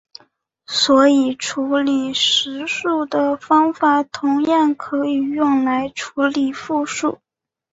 [0.65, 7.19] 所以处理实数的方法同样可以用来处理复数。